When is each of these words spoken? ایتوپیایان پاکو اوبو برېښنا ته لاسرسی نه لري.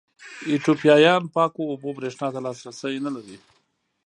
ایتوپیایان 0.49 1.23
پاکو 1.33 1.61
اوبو 1.69 1.89
برېښنا 1.97 2.27
ته 2.33 2.39
لاسرسی 2.45 2.95
نه 3.05 3.11
لري. 3.15 3.37